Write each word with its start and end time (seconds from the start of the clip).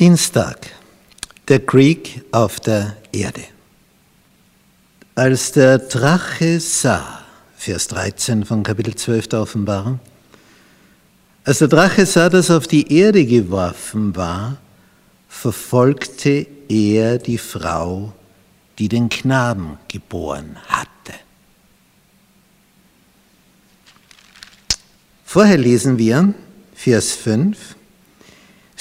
Dienstag, 0.00 0.70
der 1.46 1.60
Krieg 1.60 2.24
auf 2.32 2.58
der 2.58 2.96
Erde. 3.12 3.42
Als 5.14 5.52
der 5.52 5.78
Drache 5.78 6.58
sah, 6.58 7.20
Vers 7.54 7.88
13 7.88 8.46
von 8.46 8.62
Kapitel 8.62 8.94
12 8.94 9.28
der 9.28 9.42
Offenbarung, 9.42 10.00
als 11.44 11.58
der 11.58 11.68
Drache 11.68 12.06
sah, 12.06 12.30
dass 12.30 12.50
auf 12.50 12.66
die 12.66 12.90
Erde 12.90 13.26
geworfen 13.26 14.16
war, 14.16 14.56
verfolgte 15.28 16.46
er 16.70 17.18
die 17.18 17.36
Frau, 17.36 18.14
die 18.78 18.88
den 18.88 19.10
Knaben 19.10 19.76
geboren 19.86 20.56
hatte. 20.66 21.12
Vorher 25.26 25.58
lesen 25.58 25.98
wir 25.98 26.32
Vers 26.74 27.12
5, 27.12 27.76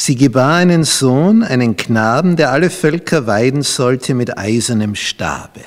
Sie 0.02 0.16
gebar 0.16 0.56
einen 0.56 0.86
Sohn, 0.86 1.44
einen 1.44 1.76
Knaben, 1.76 2.38
der 2.38 2.54
alle 2.54 2.70
Völker 2.70 3.28
weiden 3.28 3.64
sollte 3.64 4.14
mit 4.14 4.38
eisernem 4.38 4.96
Stabe. 4.96 5.60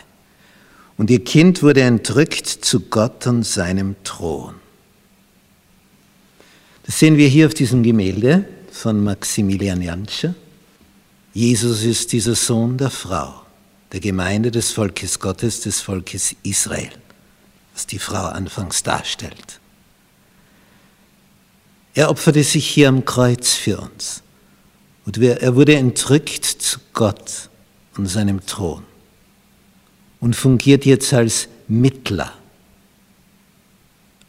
Und 0.97 1.11
ihr 1.11 1.23
Kind 1.23 1.63
wurde 1.63 1.83
entrückt 1.83 2.47
zu 2.47 2.81
Gott 2.81 3.27
und 3.27 3.45
seinem 3.45 3.95
Thron. 4.05 4.55
Das 6.85 6.99
sehen 6.99 7.19
wir 7.19 7.29
hier 7.29 7.47
auf 7.47 7.53
diesem 7.53 7.83
Gemälde 7.83 8.47
von 8.71 9.05
Maximilian 9.05 9.83
Jantscher. 9.83 10.35
Jesus 11.35 11.85
ist 11.85 12.11
dieser 12.13 12.35
Sohn 12.35 12.79
der 12.79 12.89
Frau, 12.89 13.43
der 13.93 14.01
Gemeinde 14.01 14.51
des 14.51 14.71
Volkes 14.71 15.21
Gottes, 15.21 15.61
des 15.61 15.83
Volkes 15.83 16.35
Israel, 16.43 16.93
was 17.75 17.87
die 17.87 17.99
Frau 17.99 18.25
anfangs 18.29 18.83
darstellt. 18.83 19.61
Er 21.95 22.11
opferte 22.11 22.43
sich 22.43 22.69
hier 22.69 22.89
am 22.89 23.05
Kreuz 23.05 23.53
für 23.53 23.79
uns. 23.81 24.23
Und 25.05 25.19
er 25.19 25.55
wurde 25.57 25.77
entrückt 25.77 26.45
zu 26.45 26.79
Gott 26.93 27.51
und 27.97 28.07
seinem 28.07 28.45
Thron 28.47 28.85
und 30.21 30.37
fungiert 30.37 30.85
jetzt 30.87 31.13
als 31.13 31.49
Mittler 31.67 32.33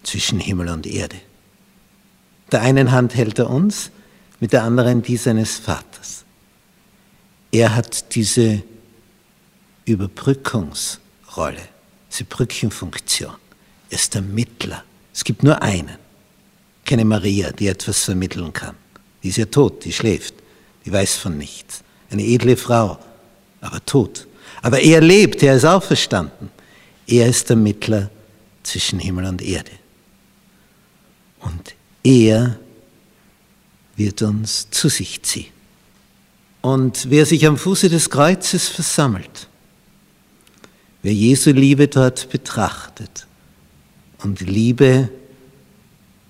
zwischen 0.01 0.39
Himmel 0.39 0.69
und 0.69 0.87
Erde. 0.87 1.17
Der 2.51 2.61
einen 2.61 2.91
Hand 2.91 3.15
hält 3.15 3.39
er 3.39 3.49
uns, 3.49 3.91
mit 4.39 4.51
der 4.51 4.63
anderen 4.63 5.03
die 5.03 5.15
seines 5.15 5.57
Vaters. 5.57 6.25
Er 7.51 7.75
hat 7.75 8.15
diese 8.15 8.63
Überbrückungsrolle, 9.85 11.61
diese 12.11 12.25
Brückenfunktion. 12.25 13.35
Er 13.89 13.95
ist 13.95 14.15
der 14.15 14.23
Mittler. 14.23 14.83
Es 15.13 15.23
gibt 15.23 15.43
nur 15.43 15.61
einen 15.61 16.02
keine 16.85 17.05
Maria, 17.05 17.51
die 17.51 17.67
etwas 17.67 18.03
vermitteln 18.03 18.51
kann. 18.53 18.75
Die 19.21 19.29
ist 19.29 19.37
ja 19.37 19.45
tot, 19.45 19.85
die 19.85 19.93
schläft, 19.93 20.35
die 20.85 20.91
weiß 20.91 21.15
von 21.15 21.37
nichts. 21.37 21.83
Eine 22.09 22.23
edle 22.23 22.57
Frau, 22.57 22.99
aber 23.61 23.83
tot. 23.85 24.27
Aber 24.61 24.79
er 24.79 25.01
lebt, 25.01 25.41
er 25.43 25.55
ist 25.55 25.65
auferstanden. 25.65 26.49
Er 27.07 27.27
ist 27.27 27.49
der 27.49 27.55
Mittler 27.55 28.09
zwischen 28.63 28.99
Himmel 28.99 29.25
und 29.25 29.41
Erde. 29.41 29.71
Und 31.39 31.73
er 32.03 32.59
wird 33.95 34.21
uns 34.21 34.69
zu 34.69 34.89
sich 34.89 35.21
ziehen. 35.23 35.51
Und 36.61 37.09
wer 37.09 37.25
sich 37.25 37.45
am 37.45 37.57
Fuße 37.57 37.89
des 37.89 38.09
Kreuzes 38.09 38.69
versammelt, 38.69 39.49
wer 41.01 41.13
Jesu 41.13 41.51
Liebe 41.51 41.89
dort 41.89 42.29
betrachtet 42.29 43.27
und 44.19 44.39
Liebe 44.39 45.09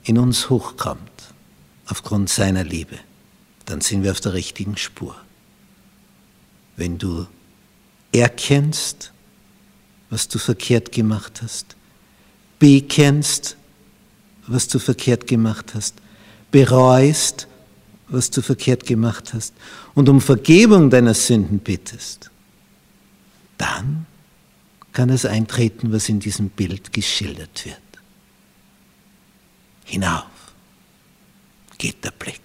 in 0.03 0.17
uns 0.17 0.49
hochkommt, 0.49 0.99
aufgrund 1.87 2.29
seiner 2.29 2.63
Liebe, 2.63 2.97
dann 3.65 3.81
sind 3.81 4.03
wir 4.03 4.11
auf 4.11 4.21
der 4.21 4.33
richtigen 4.33 4.77
Spur. 4.77 5.15
Wenn 6.75 6.97
du 6.97 7.27
erkennst, 8.11 9.11
was 10.09 10.27
du 10.27 10.39
verkehrt 10.39 10.91
gemacht 10.91 11.41
hast, 11.41 11.75
bekennst, 12.59 13.57
was 14.47 14.67
du 14.67 14.79
verkehrt 14.79 15.27
gemacht 15.27 15.73
hast, 15.73 15.95
bereust, 16.51 17.47
was 18.09 18.29
du 18.29 18.41
verkehrt 18.41 18.85
gemacht 18.85 19.33
hast 19.33 19.53
und 19.95 20.09
um 20.09 20.19
Vergebung 20.21 20.89
deiner 20.89 21.13
Sünden 21.13 21.59
bittest, 21.59 22.29
dann 23.57 24.05
kann 24.91 25.09
es 25.09 25.25
eintreten, 25.25 25.91
was 25.91 26.09
in 26.09 26.19
diesem 26.19 26.49
Bild 26.49 26.93
geschildert 26.93 27.65
wird 27.65 27.82
hinauf 29.85 30.25
geht 31.77 32.03
der 32.03 32.11
Blick. 32.11 32.41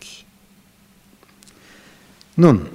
Nun, 2.37 2.66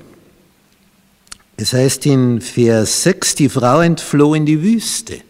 es 1.57 1.73
heißt 1.73 2.05
in 2.05 2.39
Vers 2.41 3.03
6, 3.03 3.35
die 3.35 3.49
Frau 3.49 3.81
entfloh 3.81 4.33
in 4.33 4.45
die 4.45 4.61
Wüste, 4.61 5.21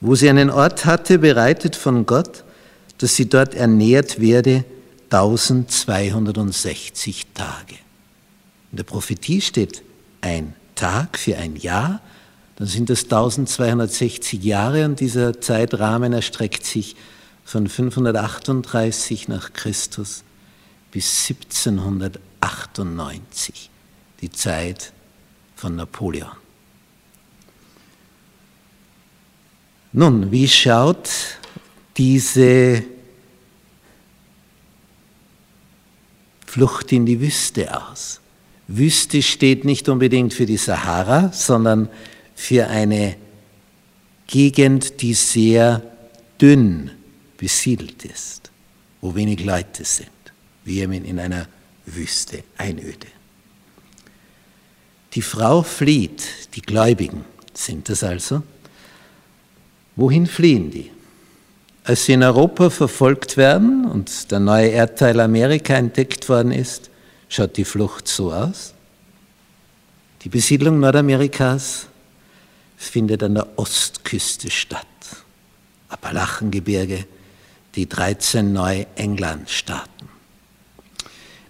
wo 0.00 0.14
sie 0.14 0.28
einen 0.28 0.50
Ort 0.50 0.84
hatte, 0.84 1.18
bereitet 1.18 1.74
von 1.76 2.04
Gott, 2.06 2.44
dass 2.98 3.16
sie 3.16 3.28
dort 3.28 3.54
ernährt 3.54 4.20
werde 4.20 4.64
1260 5.10 7.26
Tage. 7.32 7.74
In 8.72 8.76
der 8.76 8.84
Prophetie 8.84 9.40
steht 9.40 9.82
ein 10.20 10.52
Tag 10.74 11.18
für 11.18 11.38
ein 11.38 11.56
Jahr, 11.56 12.02
dann 12.56 12.66
sind 12.66 12.90
das 12.90 13.04
1260 13.04 14.42
Jahre 14.42 14.84
und 14.84 15.00
dieser 15.00 15.40
Zeitrahmen 15.40 16.12
erstreckt 16.12 16.66
sich 16.66 16.96
von 17.48 17.66
538 17.66 19.26
nach 19.28 19.54
Christus 19.54 20.22
bis 20.90 21.30
1798, 21.30 23.70
die 24.20 24.30
Zeit 24.30 24.92
von 25.56 25.76
Napoleon. 25.76 26.28
Nun, 29.94 30.30
wie 30.30 30.46
schaut 30.46 31.08
diese 31.96 32.84
Flucht 36.44 36.92
in 36.92 37.06
die 37.06 37.18
Wüste 37.18 37.82
aus? 37.82 38.20
Wüste 38.66 39.22
steht 39.22 39.64
nicht 39.64 39.88
unbedingt 39.88 40.34
für 40.34 40.44
die 40.44 40.58
Sahara, 40.58 41.32
sondern 41.32 41.88
für 42.34 42.66
eine 42.66 43.16
Gegend, 44.26 45.00
die 45.00 45.14
sehr 45.14 45.80
dünn 46.38 46.90
besiedelt 47.38 48.04
ist, 48.04 48.50
wo 49.00 49.14
wenig 49.14 49.42
Leute 49.44 49.84
sind, 49.84 50.10
wie 50.64 50.82
in 50.82 51.18
einer 51.18 51.46
Wüste, 51.86 52.44
Einöde. 52.58 53.06
Die 55.14 55.22
Frau 55.22 55.62
flieht, 55.62 56.54
die 56.54 56.60
Gläubigen 56.60 57.24
sind 57.54 57.88
das 57.88 58.04
also. 58.04 58.42
Wohin 59.96 60.26
fliehen 60.26 60.70
die? 60.70 60.90
Als 61.84 62.04
sie 62.04 62.12
in 62.12 62.22
Europa 62.22 62.68
verfolgt 62.68 63.38
werden 63.38 63.86
und 63.86 64.30
der 64.30 64.40
neue 64.40 64.68
Erdteil 64.68 65.18
Amerika 65.20 65.74
entdeckt 65.74 66.28
worden 66.28 66.52
ist, 66.52 66.90
schaut 67.30 67.56
die 67.56 67.64
Flucht 67.64 68.06
so 68.06 68.30
aus. 68.30 68.74
Die 70.22 70.28
Besiedlung 70.28 70.80
Nordamerikas 70.80 71.86
findet 72.76 73.22
an 73.22 73.36
der 73.36 73.58
Ostküste 73.58 74.50
statt. 74.50 74.86
Appalachengebirge, 75.88 77.06
die 77.78 77.88
13 77.88 78.52
Neu-England-Staaten. 78.52 80.08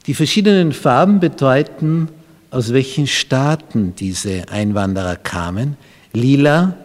Die 0.07 0.13
verschiedenen 0.13 0.75
Farben 0.75 1.21
bedeuten, 1.21 2.11
aus 2.51 2.75
welchen 2.75 3.07
Staaten 3.07 3.95
diese 3.95 4.47
Einwanderer 4.51 5.17
kamen. 5.17 5.79
Lila 6.13 6.77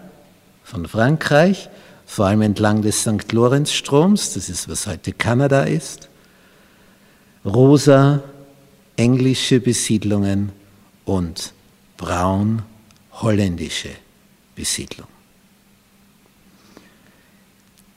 von 0.64 0.88
Frankreich, 0.88 1.70
vor 2.06 2.28
allem 2.28 2.42
entlang 2.42 2.84
des 2.84 3.02
St. 3.02 3.34
Lorenzstroms, 3.34 4.34
das 4.34 4.48
ist, 4.48 4.70
was 4.70 4.88
heute 4.88 5.12
Kanada 5.12 5.64
ist. 5.64 6.08
Rosa, 7.44 8.24
englische 8.96 9.60
Besiedlungen 9.60 10.54
und 11.04 11.52
braun, 11.98 12.62
holländische 13.12 13.90
Besiedlung. 14.56 15.08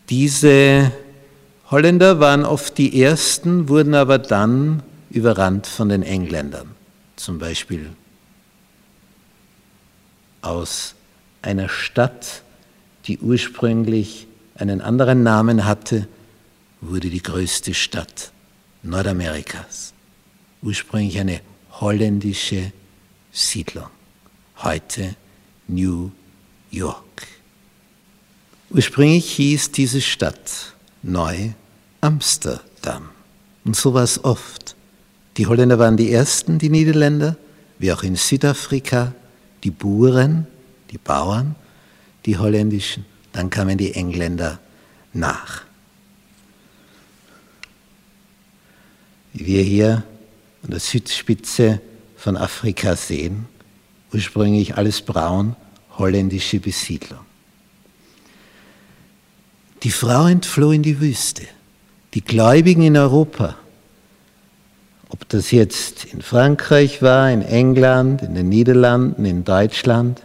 Diese 0.09 0.91
Holländer 1.69 2.21
waren 2.21 2.45
oft 2.45 2.79
die 2.79 3.03
Ersten, 3.03 3.69
wurden 3.69 3.95
aber 3.95 4.19
dann 4.19 4.85
überrannt 5.11 5.67
von 5.67 5.89
den 5.89 6.03
Engländern. 6.03 6.77
Zum 7.17 7.39
Beispiel 7.39 7.91
aus 10.43 10.95
einer 11.43 11.69
Stadt, 11.69 12.43
die 13.07 13.19
ursprünglich 13.19 14.29
einen 14.55 14.81
anderen 14.81 15.25
Namen 15.25 15.65
hatte, 15.65 16.07
wurde 16.81 17.11
die 17.11 17.23
größte 17.23 17.75
Stadt 17.75 18.31
Nordamerikas. 18.85 19.93
Ursprünglich 20.63 21.19
eine 21.19 21.41
holländische 21.73 22.73
Siedlung, 23.33 23.89
heute 24.63 25.17
New 25.67 26.13
York. 26.71 27.27
Ursprünglich 28.71 29.33
hieß 29.33 29.73
diese 29.73 30.01
Stadt 30.01 30.76
neu 31.07 31.51
Amsterdam. 32.01 33.09
Und 33.65 33.77
so 33.77 33.95
war 33.95 34.03
es 34.03 34.23
oft. 34.25 34.77
Die 35.37 35.47
Holländer 35.47 35.79
waren 35.79 35.97
die 35.97 36.13
Ersten, 36.13 36.59
die 36.59 36.71
Niederländer, 36.71 37.37
wie 37.79 37.93
auch 37.93 38.03
in 38.03 38.17
Südafrika, 38.17 39.13
die 39.65 39.71
Buren, 39.71 40.47
die 40.91 40.99
Bauern, 40.99 41.57
die 42.25 42.39
holländischen, 42.39 43.05
dann 43.33 43.51
kamen 43.51 43.79
die 43.79 43.95
Engländer 43.95 44.59
nach. 45.13 45.63
Wie 49.33 49.47
wir 49.47 49.63
hier 49.63 50.05
an 50.63 50.71
der 50.71 50.81
Südspitze 50.81 51.81
von 52.17 52.37
Afrika 52.37 52.97
sehen, 52.97 53.47
ursprünglich 54.13 54.77
alles 54.77 55.03
braun, 55.03 55.55
holländische 55.99 56.61
Besiedlung. 56.61 57.21
Die 59.87 59.93
Frau 59.93 60.27
entfloh 60.27 60.73
in 60.73 60.83
die 60.83 61.01
Wüste. 61.01 61.45
Die 62.15 62.21
Gläubigen 62.21 62.83
in 62.83 62.97
Europa, 62.97 63.55
ob 65.11 65.29
das 65.29 65.53
jetzt 65.53 66.07
in 66.07 66.23
Frankreich 66.23 67.03
war, 67.03 67.31
in 67.31 67.41
England, 67.41 68.21
in 68.21 68.35
den 68.35 68.49
Niederlanden, 68.49 69.25
in 69.25 69.45
Deutschland, 69.45 70.23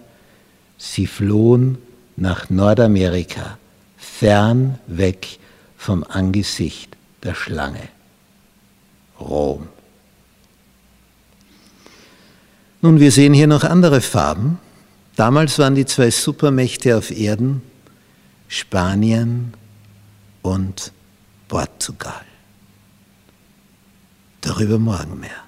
sie 0.80 1.06
flohen 1.06 1.78
nach 2.16 2.50
Nordamerika, 2.50 3.60
fern 3.98 4.80
weg 4.88 5.38
vom 5.78 6.04
Angesicht 6.10 6.98
der 7.22 7.36
Schlange. 7.36 7.88
Rom. 9.20 9.68
Nun, 12.82 13.00
wir 13.00 13.12
sehen 13.12 13.36
hier 13.36 13.46
noch 13.46 13.64
andere 13.64 14.02
Farben. 14.02 14.58
Damals 15.16 15.60
waren 15.60 15.76
die 15.76 15.86
zwei 15.86 16.10
Supermächte 16.10 16.98
auf 16.98 17.12
Erden 17.12 17.62
Spanien 18.54 19.54
und 20.42 20.92
Portugal. 21.48 22.26
Darüber 24.42 24.78
morgen 24.78 25.22
mehr. 25.22 25.44